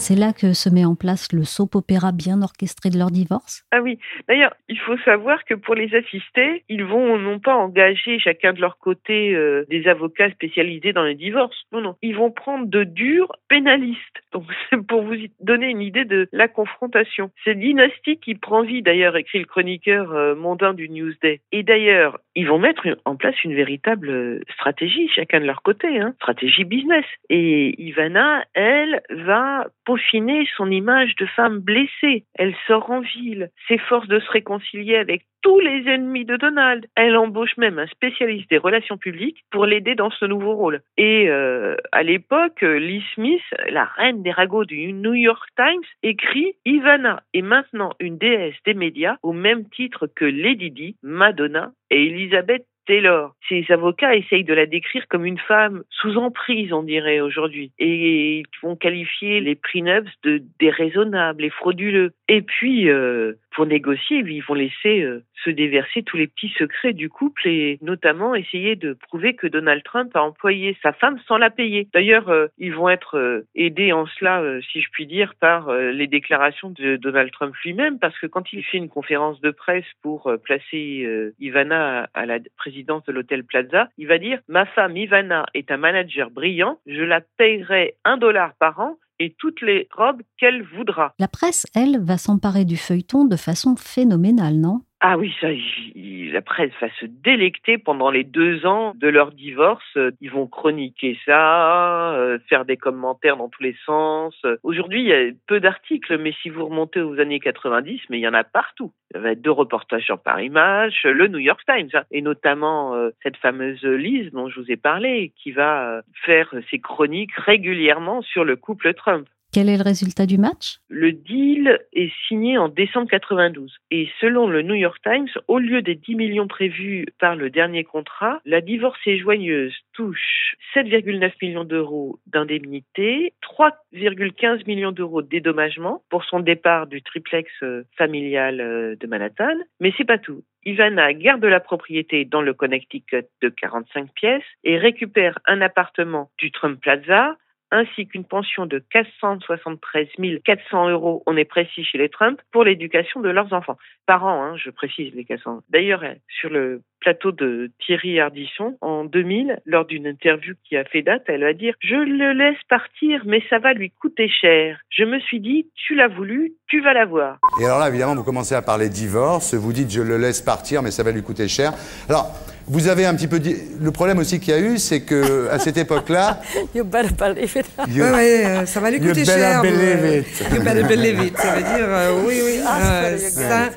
C'est 0.00 0.16
là 0.16 0.32
que 0.32 0.54
se 0.54 0.70
met 0.70 0.86
en 0.86 0.94
place 0.94 1.30
le 1.30 1.44
soap 1.44 1.74
opéra 1.74 2.10
bien 2.10 2.40
orchestré 2.40 2.88
de 2.88 2.96
leur 2.96 3.10
divorce? 3.10 3.66
Ah 3.70 3.82
oui, 3.82 3.98
d'ailleurs, 4.28 4.54
il 4.70 4.78
faut 4.78 4.96
savoir 5.04 5.44
que 5.44 5.52
pour 5.52 5.74
les 5.74 5.94
assister, 5.94 6.64
ils 6.70 6.84
vont 6.84 7.18
non 7.18 7.38
pas 7.38 7.54
engager 7.54 8.18
chacun 8.18 8.54
de 8.54 8.62
leur 8.62 8.78
côté 8.78 9.34
euh, 9.34 9.66
des 9.68 9.86
avocats 9.88 10.30
spécialisés 10.30 10.94
dans 10.94 11.04
les 11.04 11.16
divorces, 11.16 11.64
non, 11.70 11.82
non, 11.82 11.96
ils 12.00 12.16
vont 12.16 12.30
prendre 12.30 12.66
de 12.66 12.82
durs 12.82 13.30
pénalistes. 13.48 14.00
Donc 14.32 14.44
pour 14.88 15.02
vous 15.02 15.16
donner 15.40 15.68
une 15.68 15.82
idée 15.82 16.06
de 16.06 16.28
la 16.32 16.48
confrontation. 16.48 17.30
C'est 17.44 17.54
dynastie 17.54 18.16
qui 18.16 18.34
prend 18.36 18.62
vie, 18.62 18.80
d'ailleurs, 18.80 19.16
écrit 19.16 19.40
le 19.40 19.44
chroniqueur 19.44 20.12
euh, 20.12 20.34
mondain 20.34 20.72
du 20.72 20.88
Newsday. 20.88 21.42
Et 21.52 21.62
d'ailleurs, 21.62 22.18
ils 22.34 22.48
vont 22.48 22.58
mettre 22.58 22.86
en 23.04 23.16
place 23.16 23.34
une 23.44 23.54
véritable 23.54 24.08
euh, 24.08 24.40
stratégie, 24.54 25.10
chacun 25.14 25.40
de 25.40 25.46
leur 25.46 25.60
côté, 25.60 26.00
hein, 26.00 26.14
stratégie 26.16 26.64
business. 26.64 27.04
Et 27.28 27.74
Ivana, 27.82 28.44
elle, 28.54 29.02
va 29.10 29.66
peaufiner 29.90 30.46
son 30.56 30.70
image 30.70 31.16
de 31.16 31.26
femme 31.26 31.58
blessée. 31.58 32.24
Elle 32.34 32.54
sort 32.66 32.90
en 32.90 33.00
ville, 33.00 33.50
s'efforce 33.68 34.08
de 34.08 34.20
se 34.20 34.30
réconcilier 34.30 34.96
avec 34.96 35.22
tous 35.42 35.58
les 35.58 35.88
ennemis 35.88 36.24
de 36.24 36.36
Donald. 36.36 36.86
Elle 36.96 37.16
embauche 37.16 37.56
même 37.56 37.78
un 37.78 37.86
spécialiste 37.86 38.50
des 38.50 38.58
relations 38.58 38.98
publiques 38.98 39.44
pour 39.50 39.66
l'aider 39.66 39.94
dans 39.94 40.10
ce 40.10 40.26
nouveau 40.26 40.54
rôle. 40.54 40.82
Et 40.96 41.28
euh, 41.28 41.76
à 41.92 42.02
l'époque, 42.02 42.60
Lee 42.60 43.04
Smith, 43.14 43.42
la 43.70 43.84
reine 43.84 44.22
des 44.22 44.30
ragots 44.30 44.64
du 44.64 44.92
New 44.92 45.14
York 45.14 45.48
Times, 45.56 45.82
écrit 46.02 46.52
Ivana 46.64 47.22
est 47.34 47.42
maintenant 47.42 47.92
une 48.00 48.18
déesse 48.18 48.56
des 48.66 48.74
médias 48.74 49.16
au 49.22 49.32
même 49.32 49.68
titre 49.70 50.06
que 50.06 50.24
Lady 50.24 50.70
Di, 50.70 50.96
Madonna 51.02 51.72
et 51.90 52.06
Elizabeth 52.06 52.64
Taylor. 52.90 53.36
Ses 53.48 53.66
avocats 53.70 54.16
essayent 54.16 54.42
de 54.42 54.52
la 54.52 54.66
décrire 54.66 55.06
comme 55.08 55.24
une 55.24 55.38
femme 55.38 55.84
sous 55.90 56.16
emprise, 56.16 56.72
on 56.72 56.82
dirait 56.82 57.20
aujourd'hui, 57.20 57.70
et 57.78 58.38
ils 58.40 58.44
vont 58.64 58.74
qualifier 58.74 59.40
les 59.40 59.54
prenups 59.54 60.10
de 60.24 60.42
déraisonnables 60.58 61.44
et 61.44 61.50
frauduleux. 61.50 62.10
Et 62.26 62.42
puis, 62.42 62.90
euh, 62.90 63.34
pour 63.52 63.66
négocier, 63.66 64.18
ils 64.18 64.42
vont 64.42 64.54
laisser 64.54 65.02
euh, 65.02 65.24
se 65.44 65.50
déverser 65.50 66.02
tous 66.02 66.16
les 66.16 66.26
petits 66.26 66.52
secrets 66.56 66.92
du 66.92 67.08
couple 67.08 67.48
et 67.48 67.78
notamment 67.82 68.34
essayer 68.34 68.76
de 68.76 68.92
prouver 68.92 69.34
que 69.34 69.46
Donald 69.46 69.82
Trump 69.82 70.14
a 70.14 70.22
employé 70.22 70.76
sa 70.82 70.92
femme 70.92 71.18
sans 71.26 71.36
la 71.36 71.50
payer. 71.50 71.88
D'ailleurs, 71.92 72.28
euh, 72.28 72.46
ils 72.58 72.74
vont 72.74 72.88
être 72.88 73.18
euh, 73.18 73.46
aidés 73.54 73.92
en 73.92 74.06
cela, 74.06 74.42
si 74.70 74.80
je 74.80 74.88
puis 74.90 75.06
dire, 75.06 75.34
par 75.40 75.72
les 75.72 76.06
déclarations 76.06 76.70
de 76.70 76.96
Donald 76.96 77.30
Trump 77.32 77.54
lui-même, 77.64 77.98
parce 77.98 78.18
que 78.18 78.26
quand 78.26 78.52
il 78.52 78.62
fait 78.62 78.78
une 78.78 78.88
conférence 78.88 79.40
de 79.40 79.50
presse 79.50 79.84
pour 80.02 80.30
placer 80.42 81.32
Ivana 81.38 82.08
à, 82.14 82.26
la 82.26 82.38
présidence 82.56 83.04
de 83.04 83.12
l'hôtel 83.12 83.44
Plaza, 83.44 83.88
il 83.98 84.06
va 84.06 84.18
dire 84.18 84.40
Ma 84.48 84.66
femme 84.66 84.96
Ivana 84.96 85.46
est 85.54 85.70
un 85.70 85.76
manager 85.76 86.30
brillant, 86.30 86.78
je 86.86 87.02
la 87.02 87.20
payerai 87.38 87.94
un 88.04 88.16
dollar 88.16 88.54
par 88.58 88.80
an 88.80 88.96
et 89.20 89.36
toutes 89.38 89.60
les 89.60 89.86
robes 89.96 90.22
qu'elle 90.38 90.64
voudra. 90.74 91.14
La 91.20 91.28
presse, 91.28 91.66
elle, 91.74 92.02
va 92.02 92.18
s'emparer 92.18 92.64
du 92.64 92.76
feuilleton 92.76 93.24
de 93.26 93.36
façon 93.36 93.76
phénoménale, 93.76 94.56
non? 94.56 94.80
Ah 95.02 95.16
oui, 95.16 95.34
ça, 95.40 95.48
la 95.96 96.42
presse 96.42 96.72
va 96.78 96.90
se 97.00 97.06
délecter 97.06 97.78
pendant 97.78 98.10
les 98.10 98.22
deux 98.22 98.66
ans 98.66 98.92
de 98.94 99.08
leur 99.08 99.32
divorce. 99.32 99.96
Ils 100.20 100.30
vont 100.30 100.46
chroniquer 100.46 101.18
ça, 101.24 102.12
euh, 102.16 102.38
faire 102.50 102.66
des 102.66 102.76
commentaires 102.76 103.38
dans 103.38 103.48
tous 103.48 103.62
les 103.62 103.74
sens. 103.86 104.34
Aujourd'hui, 104.62 105.00
il 105.00 105.06
y 105.06 105.14
a 105.14 105.30
peu 105.46 105.58
d'articles, 105.58 106.18
mais 106.18 106.34
si 106.42 106.50
vous 106.50 106.66
remontez 106.66 107.00
aux 107.00 107.18
années 107.18 107.40
90, 107.40 107.98
mais 108.10 108.18
il 108.18 108.20
y 108.20 108.28
en 108.28 108.34
a 108.34 108.44
partout. 108.44 108.92
Il 109.10 109.16
y 109.16 109.20
avait 109.20 109.36
deux 109.36 109.50
reportages 109.50 110.04
sur 110.04 110.20
Paris 110.20 110.50
Match, 110.50 111.02
le 111.04 111.28
New 111.28 111.38
York 111.38 111.62
Times, 111.66 111.88
hein, 111.94 112.04
et 112.10 112.20
notamment 112.20 112.94
euh, 112.94 113.08
cette 113.22 113.38
fameuse 113.38 113.82
Lise 113.82 114.30
dont 114.32 114.50
je 114.50 114.60
vous 114.60 114.70
ai 114.70 114.76
parlé, 114.76 115.32
qui 115.42 115.52
va 115.52 115.96
euh, 115.96 116.02
faire 116.26 116.52
ses 116.70 116.78
chroniques 116.78 117.34
régulièrement 117.36 118.20
sur 118.20 118.44
le 118.44 118.56
couple 118.56 118.92
Trump. 118.92 119.26
Quel 119.52 119.68
est 119.68 119.78
le 119.78 119.82
résultat 119.82 120.26
du 120.26 120.38
match? 120.38 120.78
Le 120.88 121.10
deal 121.10 121.80
est 121.92 122.12
signé 122.28 122.56
en 122.56 122.68
décembre 122.68 123.08
92 123.10 123.78
et 123.90 124.08
selon 124.20 124.46
le 124.46 124.62
New 124.62 124.74
York 124.74 124.98
Times, 125.02 125.28
au 125.48 125.58
lieu 125.58 125.82
des 125.82 125.96
10 125.96 126.14
millions 126.14 126.46
prévus 126.46 127.06
par 127.18 127.34
le 127.34 127.50
dernier 127.50 127.82
contrat, 127.82 128.40
la 128.44 128.60
divorcée 128.60 129.18
joigneuse 129.18 129.74
touche 129.92 130.54
7,9 130.76 131.32
millions 131.42 131.64
d'euros 131.64 132.20
d'indemnité, 132.26 133.34
3,15 133.42 134.66
millions 134.68 134.92
d'euros 134.92 135.22
de 135.22 135.28
dédommagement 135.28 136.04
pour 136.10 136.24
son 136.24 136.38
départ 136.38 136.86
du 136.86 137.02
triplex 137.02 137.50
euh, 137.64 137.82
familial 137.98 138.60
euh, 138.60 138.94
de 138.94 139.06
Manhattan, 139.08 139.56
mais 139.80 139.92
c'est 139.98 140.04
pas 140.04 140.18
tout. 140.18 140.44
Ivana 140.64 141.12
garde 141.12 141.44
la 141.44 141.58
propriété 141.58 142.24
dans 142.24 142.42
le 142.42 142.54
Connecticut 142.54 143.26
de 143.42 143.48
45 143.48 144.12
pièces 144.14 144.44
et 144.62 144.78
récupère 144.78 145.38
un 145.46 145.60
appartement 145.60 146.30
du 146.38 146.52
Trump 146.52 146.78
Plaza 146.80 147.36
ainsi 147.70 148.06
qu'une 148.06 148.24
pension 148.24 148.66
de 148.66 148.82
473 148.90 150.08
400 150.44 150.88
euros, 150.90 151.22
on 151.26 151.36
est 151.36 151.44
précis 151.44 151.84
chez 151.84 151.98
les 151.98 152.08
Trump, 152.08 152.40
pour 152.52 152.64
l'éducation 152.64 153.20
de 153.20 153.28
leurs 153.28 153.52
enfants. 153.52 153.76
Par 154.06 154.24
an, 154.24 154.42
hein, 154.42 154.56
je 154.56 154.70
précise 154.70 155.14
les 155.14 155.24
400. 155.24 155.60
D'ailleurs, 155.70 156.04
elle, 156.04 156.20
sur 156.28 156.50
le 156.50 156.82
plateau 157.00 157.32
de 157.32 157.70
Thierry 157.84 158.20
Ardisson, 158.20 158.76
en 158.80 159.04
2000, 159.04 159.60
lors 159.64 159.86
d'une 159.86 160.06
interview 160.06 160.54
qui 160.68 160.76
a 160.76 160.84
fait 160.84 161.02
date, 161.02 161.22
elle 161.26 161.42
va 161.42 161.54
dire 161.54 161.74
«Je 161.80 161.94
le 161.94 162.32
laisse 162.32 162.62
partir, 162.68 163.22
mais 163.24 163.42
ça 163.48 163.58
va 163.58 163.72
lui 163.72 163.90
coûter 163.90 164.28
cher. 164.28 164.80
Je 164.90 165.04
me 165.04 165.18
suis 165.20 165.40
dit, 165.40 165.68
tu 165.74 165.94
l'as 165.94 166.08
voulu, 166.08 166.52
tu 166.68 166.82
vas 166.82 166.92
l'avoir.» 166.92 167.38
Et 167.60 167.64
alors 167.64 167.78
là, 167.78 167.88
évidemment, 167.88 168.14
vous 168.14 168.24
commencez 168.24 168.54
à 168.54 168.62
parler 168.62 168.88
divorce, 168.88 169.54
vous 169.54 169.72
dites 169.72 169.90
je 169.90 170.02
le 170.02 170.18
laisse 170.18 170.42
partir, 170.42 170.82
mais 170.82 170.90
ça 170.90 171.02
va 171.02 171.10
lui 171.10 171.22
coûter 171.22 171.48
cher. 171.48 171.72
Alors, 172.08 172.26
Vous 172.70 172.86
avez 172.86 173.04
un 173.04 173.16
petit 173.16 173.26
peu 173.26 173.40
dit. 173.40 173.56
Le 173.80 173.90
problème 173.90 174.18
aussi 174.18 174.38
qu'il 174.38 174.54
y 174.54 174.56
a 174.56 174.60
eu, 174.60 174.78
c'est 174.78 175.00
que 175.00 175.48
à 175.50 175.58
cette 175.58 175.76
époque-là. 175.76 176.40
you 176.72 176.84
better 176.84 177.10
believe 177.12 177.56
it. 177.56 177.66
You, 177.88 178.04
ouais, 178.04 178.12
ouais, 178.12 178.46
euh, 178.46 178.66
ça 178.66 178.78
va 178.78 178.92
lui 178.92 179.00
coûter 179.00 179.20
you 179.20 179.26
cher. 179.26 179.60
Better 179.60 179.76
believe 179.76 180.18
it. 180.20 180.54
You 180.54 180.62
better 180.62 180.82
believe 180.84 181.24
it. 181.24 181.36
Ça 181.36 181.56
veut 181.56 181.62
dire 181.62 181.86
euh, 181.88 182.22
oui, 182.28 182.40
oui. 182.44 182.60
Euh, 182.60 183.18
ça, 183.18 183.70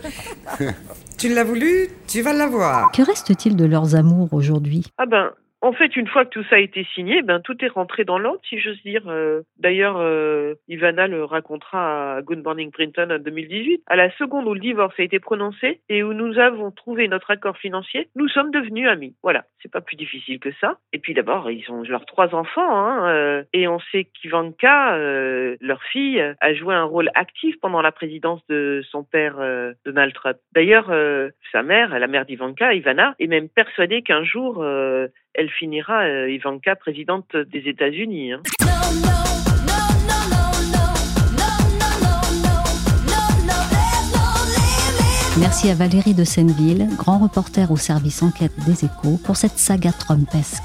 tu 1.17 1.33
l'as 1.33 1.43
voulu, 1.43 1.89
tu 2.07 2.21
vas 2.21 2.33
l'avoir. 2.33 2.91
Que 2.91 3.01
reste-t-il 3.01 3.55
de 3.55 3.65
leurs 3.65 3.95
amours 3.95 4.31
aujourd'hui? 4.31 4.85
Ah 4.99 5.07
ben, 5.07 5.31
en 5.63 5.71
fait, 5.71 5.95
une 5.95 6.07
fois 6.07 6.25
que 6.25 6.29
tout 6.29 6.43
ça 6.49 6.57
a 6.57 6.59
été 6.59 6.85
signé, 6.93 7.21
ben 7.21 7.39
tout 7.39 7.63
est 7.63 7.69
rentré 7.69 8.03
dans 8.03 8.19
l'ordre, 8.19 8.41
si 8.49 8.59
j'ose 8.59 8.81
dire. 8.83 9.03
Euh, 9.07 9.43
D'ailleurs, 9.57 9.95
euh, 9.97 10.55
Ivana 10.67 11.07
le 11.07 11.23
racontera 11.23 12.17
à 12.17 12.21
Good 12.21 12.43
Morning 12.43 12.69
Princeton 12.69 13.09
en 13.09 13.17
2018. 13.17 13.81
À 13.87 13.95
la 13.95 14.11
seconde 14.17 14.45
où 14.45 14.53
le 14.53 14.59
divorce 14.59 14.93
a 14.99 15.03
été 15.03 15.19
prononcé 15.19 15.79
et 15.87 16.03
où 16.03 16.13
nous 16.13 16.37
avons 16.37 16.71
trouvé 16.71 17.07
notre 17.07 17.31
accord 17.31 17.57
financier, 17.57 18.09
nous 18.17 18.27
sommes 18.27 18.51
devenus 18.51 18.89
amis. 18.89 19.15
Voilà, 19.23 19.45
c'est 19.61 19.71
pas 19.71 19.79
plus 19.79 19.95
difficile 19.95 20.41
que 20.41 20.51
ça. 20.59 20.79
Et 20.91 20.99
puis 20.99 21.13
d'abord, 21.13 21.49
ils 21.49 21.71
ont 21.71 21.83
leurs 21.83 22.05
trois 22.05 22.35
enfants, 22.35 22.77
hein, 22.77 23.07
euh, 23.07 23.43
et 23.53 23.69
on 23.69 23.79
sait 23.93 24.03
qu'Ivanka, 24.03 24.97
leur 25.61 25.81
fille, 25.83 26.21
a 26.41 26.53
joué 26.53 26.75
un 26.75 26.83
rôle 26.83 27.09
actif 27.15 27.55
pendant 27.61 27.81
la 27.81 27.93
présidence 27.93 28.45
de 28.49 28.83
son 28.91 29.05
père 29.05 29.37
Donald 29.85 30.13
Trump. 30.13 30.37
D'ailleurs, 30.53 30.91
sa 31.53 31.63
mère, 31.63 31.97
la 31.97 32.07
mère 32.07 32.25
d'Ivanka, 32.25 32.73
Ivana, 32.73 33.15
est 33.19 33.27
même 33.27 33.47
persuadée 33.47 34.01
qu'un 34.01 34.25
jour 34.25 34.61
elle 35.33 35.49
finira 35.49 36.03
euh, 36.03 36.31
Ivanka 36.31 36.75
présidente 36.75 37.35
des 37.35 37.67
États-Unis. 37.67 38.33
Hein. 38.33 38.41
Merci 45.39 45.69
à 45.69 45.73
Valérie 45.73 46.13
de 46.13 46.23
Senneville, 46.23 46.87
grand 46.95 47.17
reporter 47.17 47.71
au 47.71 47.77
service 47.77 48.21
enquête 48.21 48.53
des 48.67 48.85
échos, 48.85 49.17
pour 49.25 49.35
cette 49.35 49.57
saga 49.57 49.91
Trumpesque. 49.91 50.63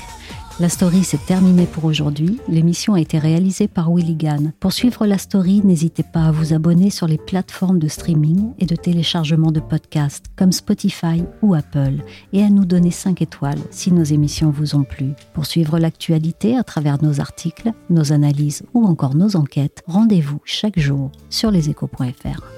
La 0.61 0.69
story 0.69 1.05
s'est 1.05 1.21
terminée 1.25 1.67
pour 1.67 1.85
aujourd'hui. 1.85 2.41
L'émission 2.49 2.95
a 2.95 3.01
été 3.01 3.17
réalisée 3.17 3.69
par 3.69 3.95
Willy 3.95 4.17
Gann. 4.17 4.53
Pour 4.59 4.73
suivre 4.73 5.07
la 5.07 5.17
story, 5.17 5.61
n'hésitez 5.63 6.03
pas 6.03 6.25
à 6.25 6.33
vous 6.33 6.53
abonner 6.53 6.91
sur 6.91 7.07
les 7.07 7.17
plateformes 7.17 7.79
de 7.79 7.87
streaming 7.87 8.55
et 8.59 8.67
de 8.67 8.75
téléchargement 8.75 9.53
de 9.53 9.61
podcasts 9.61 10.27
comme 10.35 10.51
Spotify 10.51 11.23
ou 11.43 11.55
Apple 11.55 12.03
et 12.33 12.43
à 12.43 12.51
nous 12.51 12.65
donner 12.65 12.91
5 12.91 13.23
étoiles 13.23 13.61
si 13.71 13.93
nos 13.93 14.03
émissions 14.03 14.51
vous 14.51 14.75
ont 14.75 14.83
plu. 14.83 15.13
Pour 15.33 15.47
suivre 15.47 15.79
l'actualité 15.79 16.57
à 16.57 16.65
travers 16.65 17.01
nos 17.05 17.21
articles, 17.21 17.71
nos 17.89 18.13
analyses 18.13 18.65
ou 18.75 18.85
encore 18.85 19.15
nos 19.15 19.37
enquêtes, 19.37 19.85
rendez-vous 19.87 20.41
chaque 20.45 20.81
jour 20.81 21.13
sur 21.31 21.53
leséchos.fr. 21.53 22.58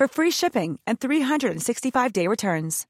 for 0.00 0.08
free 0.08 0.30
shipping 0.30 0.78
and 0.86 0.98
365-day 0.98 2.26
returns. 2.26 2.86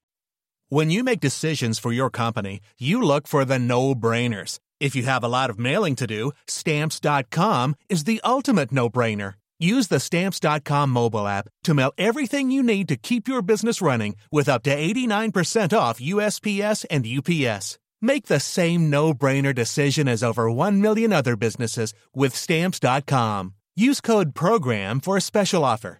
When 0.69 0.89
you 0.89 1.03
make 1.03 1.19
decisions 1.19 1.77
for 1.77 1.91
your 1.91 2.09
company, 2.09 2.61
you 2.79 3.01
look 3.01 3.27
for 3.27 3.43
the 3.43 3.59
no-brainers. 3.59 4.59
If 4.79 4.95
you 4.95 5.03
have 5.03 5.21
a 5.21 5.27
lot 5.27 5.49
of 5.49 5.59
mailing 5.59 5.97
to 5.97 6.07
do, 6.07 6.31
stamps.com 6.47 7.75
is 7.89 8.05
the 8.05 8.21
ultimate 8.23 8.71
no-brainer. 8.71 9.33
Use 9.59 9.89
the 9.89 9.99
stamps.com 9.99 10.89
mobile 10.89 11.27
app 11.27 11.49
to 11.65 11.73
mail 11.73 11.91
everything 11.97 12.49
you 12.49 12.63
need 12.63 12.87
to 12.87 12.95
keep 12.95 13.27
your 13.27 13.41
business 13.41 13.81
running 13.81 14.15
with 14.31 14.47
up 14.47 14.63
to 14.63 14.73
89% 14.73 15.77
off 15.77 15.99
USPS 15.99 16.85
and 16.89 17.05
UPS. 17.05 17.77
Make 18.01 18.27
the 18.27 18.39
same 18.39 18.89
no-brainer 18.89 19.53
decision 19.53 20.07
as 20.07 20.23
over 20.23 20.49
1 20.49 20.79
million 20.79 21.11
other 21.11 21.35
businesses 21.35 21.93
with 22.15 22.33
stamps.com. 22.33 23.55
Use 23.75 23.99
code 23.99 24.33
program 24.33 25.01
for 25.01 25.17
a 25.17 25.21
special 25.21 25.65
offer. 25.65 25.99